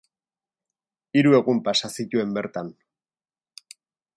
Hiru 1.19 1.35
egun 1.41 1.61
pasa 1.67 1.91
zituen 1.99 2.35
bertan. 2.39 2.73